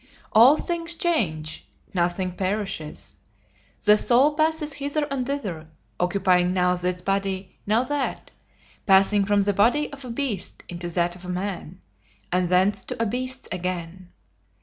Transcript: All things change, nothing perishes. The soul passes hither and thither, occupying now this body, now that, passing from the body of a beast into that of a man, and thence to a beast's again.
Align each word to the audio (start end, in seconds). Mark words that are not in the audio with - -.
All 0.33 0.57
things 0.57 0.95
change, 0.95 1.63
nothing 1.93 2.31
perishes. 2.31 3.17
The 3.85 3.99
soul 3.99 4.33
passes 4.33 4.73
hither 4.73 5.05
and 5.11 5.27
thither, 5.27 5.67
occupying 5.99 6.53
now 6.55 6.73
this 6.73 7.03
body, 7.03 7.55
now 7.67 7.83
that, 7.83 8.31
passing 8.87 9.25
from 9.25 9.41
the 9.43 9.53
body 9.53 9.93
of 9.93 10.03
a 10.03 10.09
beast 10.09 10.63
into 10.67 10.89
that 10.89 11.15
of 11.15 11.23
a 11.25 11.29
man, 11.29 11.81
and 12.31 12.49
thence 12.49 12.83
to 12.85 12.99
a 12.99 13.05
beast's 13.05 13.47
again. 13.51 14.09